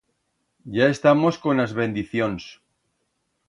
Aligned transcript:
Ya 0.77 0.85
estamos 0.95 1.35
con 1.43 1.55
as 1.65 1.71
bendicions. 1.81 2.43